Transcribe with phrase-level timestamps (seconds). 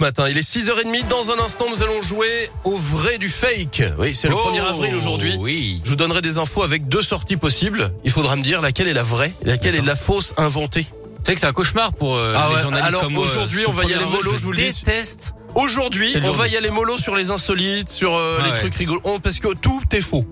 [0.00, 0.28] Matin.
[0.28, 1.08] Il est 6h30.
[1.08, 3.82] Dans un instant, nous allons jouer au vrai du fake.
[3.98, 5.36] Oui, c'est le Oh, 1er avril aujourd'hui.
[5.38, 5.80] Oui.
[5.84, 7.92] Je vous donnerai des infos avec deux sorties possibles.
[8.04, 10.86] Il faudra me dire laquelle est la vraie, laquelle est la fausse inventée.
[10.90, 13.24] Vous savez que c'est un cauchemar pour euh, Ah les ouais, journalistes alors comme moi.
[13.24, 14.64] aujourd'hui, on va y aller mollo, je vous le dis.
[14.64, 15.34] déteste.
[15.54, 18.58] Aujourd'hui, on va y aller mollo sur les insolites, sur euh, Ah les ouais.
[18.60, 20.24] trucs rigolos, parce que tout est faux.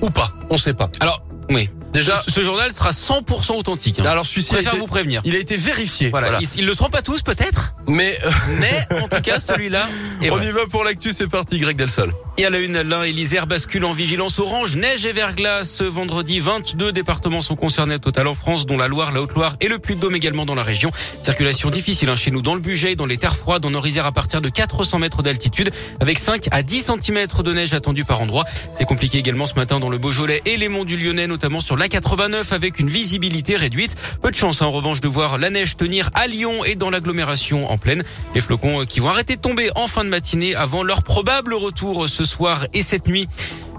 [0.00, 0.88] Ou pas, on sait pas.
[1.00, 1.68] Alors, oui.
[1.92, 3.98] Déjà- ce, ce journal sera 100% authentique.
[3.98, 4.04] hein.
[4.04, 5.22] Alors Je celui-ci vous prévenir.
[5.24, 6.10] il a été vérifié.
[6.10, 6.28] Voilà.
[6.28, 6.42] Voilà.
[6.42, 9.86] Ils, ils le seront pas tous peut-être, Mais euh, mais en tout cas celui-là.
[10.22, 10.46] on vrai.
[10.46, 12.12] y va pour l'actu, c'est parti, Greg Delsol.
[12.36, 15.64] Et à la une, l'un et l'Isère basculent en vigilance orange, neige et verglas.
[15.64, 19.56] Ce vendredi, 22 départements sont concernés au total en France, dont la Loire, la Haute-Loire
[19.60, 20.92] et le Puy-de-Dôme également dans la région.
[21.22, 24.12] Circulation difficile hein, chez nous dans le budget, dans les terres froides, en Nord-Isère à
[24.12, 28.44] partir de 400 mètres d'altitude, avec 5 à 10 cm de neige attendue par endroit.
[28.72, 31.76] C'est compliqué également ce matin dans le Beaujolais et les monts du Lyonnais, notamment sur
[31.76, 33.96] l'A89 avec une visibilité réduite.
[34.22, 36.90] Peu de chance hein, en revanche de voir la neige tenir à Lyon et dans
[36.90, 38.02] l'agglomération en pleine.
[38.34, 42.08] Les flocons qui vont arrêter de tomber en fin de matinée avant leur probable retour
[42.08, 43.28] ce soir et cette nuit.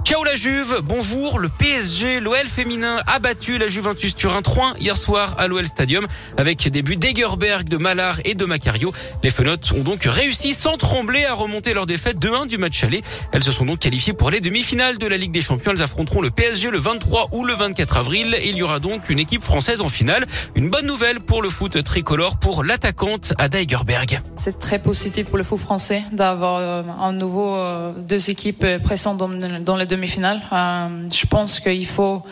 [0.10, 1.38] Ciao la Juve, bonjour.
[1.38, 6.08] Le PSG, l'OL féminin a battu la Juventus Turin 3 hier soir à l'OL Stadium
[6.36, 8.92] avec des buts d'Egerberg, de Mallard et de Macario.
[9.24, 13.04] Les Fenotes ont donc réussi sans trembler à remonter leur défaite 2-1 du match aller.
[13.32, 15.74] Elles se sont donc qualifiées pour les demi-finales de la Ligue des Champions.
[15.76, 19.20] Elles affronteront le PSG le 23 ou le 24 avril il y aura donc une
[19.20, 20.26] équipe française en finale.
[20.56, 24.22] Une bonne nouvelle pour le foot tricolore pour l'attaquante Ada Egerberg.
[24.38, 28.80] C'est très positif pour le foot français d'avoir euh, un nouveau euh, deux équipes euh,
[28.80, 29.99] présentes dans, les demi-finales.
[30.52, 32.24] Euh, je pense qu'il faut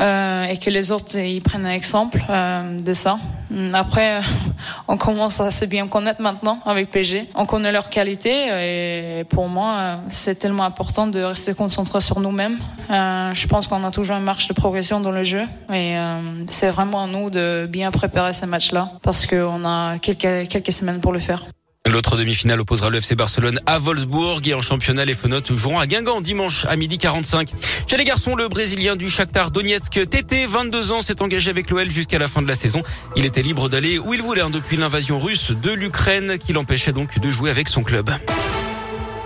[0.00, 3.18] euh, et que les autres ils prennent un exemple euh, de ça.
[3.50, 4.20] Hum, Après,
[4.88, 7.28] on commence à se bien connaître maintenant avec PG.
[7.34, 12.20] On connaît leurs qualités et pour moi, euh, c'est tellement important de rester concentré sur
[12.20, 12.58] nous-mêmes.
[12.90, 15.42] Euh, je pense qu'on a toujours une marche de progression dans le jeu
[15.72, 20.72] et euh, c'est vraiment à nous de bien préparer ces matchs-là parce qu'on a quelques
[20.72, 21.44] semaines pour le faire.
[21.86, 25.86] L'autre demi-finale opposera le FC Barcelone à Wolfsburg et en championnat, les Fenotes joueront à
[25.86, 27.48] Guingamp dimanche à midi 45.
[27.86, 31.88] Chez les garçons, le Brésilien du Shakhtar Donetsk, Tété, 22 ans, s'est engagé avec l'OL
[31.88, 32.82] jusqu'à la fin de la saison.
[33.16, 36.92] Il était libre d'aller où il voulait hein, depuis l'invasion russe de l'Ukraine qui l'empêchait
[36.92, 38.10] donc de jouer avec son club.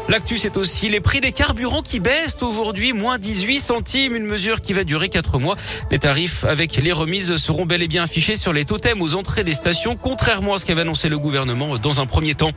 [0.09, 4.61] L'actu, c'est aussi les prix des carburants qui baissent aujourd'hui, moins 18 centimes, une mesure
[4.61, 5.57] qui va durer 4 mois.
[5.91, 9.45] Les tarifs avec les remises seront bel et bien affichés sur les totems aux entrées
[9.45, 12.51] des stations, contrairement à ce qu'avait annoncé le gouvernement dans un premier temps.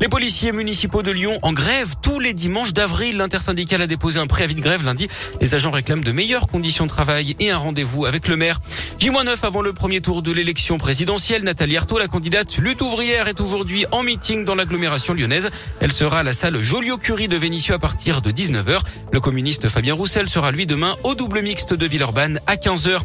[0.00, 3.16] Les policiers municipaux de Lyon en grève tous les dimanches d'avril.
[3.16, 5.08] L'intersyndicale a déposé un préavis de grève lundi.
[5.40, 8.58] Les agents réclament de meilleures conditions de travail et un rendez-vous avec le maire.
[8.98, 11.44] J-9 avant le premier tour de l'élection présidentielle.
[11.44, 15.50] Nathalie Arthaud, la candidate lutte ouvrière, est aujourd'hui en meeting dans l'agglomération lyonnaise.
[15.80, 16.60] Elle sera à la salle
[16.98, 18.80] Joliot-Curie de Vénissieux à partir de 19h.
[19.12, 23.00] Le communiste Fabien Roussel sera lui demain au double mixte de Villeurbanne à 15h.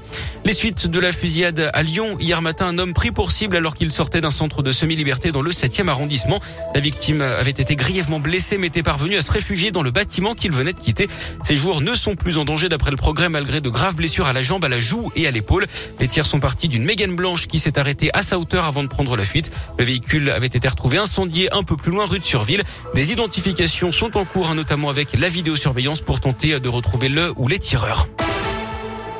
[0.45, 2.17] Les suites de la fusillade à Lyon.
[2.19, 5.41] Hier matin, un homme pris pour cible alors qu'il sortait d'un centre de semi-liberté dans
[5.41, 6.41] le 7e arrondissement.
[6.73, 10.33] La victime avait été grièvement blessée mais était parvenue à se réfugier dans le bâtiment
[10.33, 11.07] qu'il venait de quitter.
[11.43, 14.33] Ses jours ne sont plus en danger d'après le progrès malgré de graves blessures à
[14.33, 15.67] la jambe, à la joue et à l'épaule.
[15.99, 18.89] Les tirs sont partis d'une Mégane blanche qui s'est arrêtée à sa hauteur avant de
[18.89, 19.51] prendre la fuite.
[19.77, 22.63] Le véhicule avait été retrouvé incendié un peu plus loin rue de Surville.
[22.95, 27.33] Des identifications sont en cours, hein, notamment avec la vidéosurveillance pour tenter de retrouver le
[27.37, 28.07] ou les tireurs.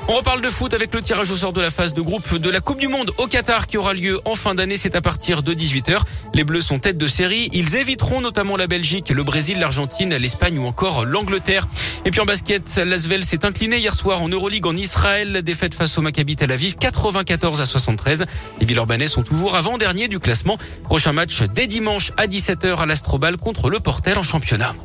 [0.09, 2.49] On reparle de foot avec le tirage au sort de la phase de groupe de
[2.49, 4.75] la Coupe du Monde au Qatar qui aura lieu en fin d'année.
[4.75, 6.01] C'est à partir de 18h.
[6.33, 7.49] Les Bleus sont tête de série.
[7.53, 11.69] Ils éviteront notamment la Belgique, le Brésil, l'Argentine, l'Espagne ou encore l'Angleterre.
[12.03, 15.41] Et puis en basket, l'Asvel s'est incliné hier soir en Euroleague en Israël.
[15.41, 18.25] Défaite face au Maccabi Tel Aviv, 94 à 73.
[18.59, 20.57] Les Villeurbanais sont toujours avant-dernier du classement.
[20.83, 24.75] Prochain match dès dimanche à 17h à l'Astrobal contre le Portel en championnat.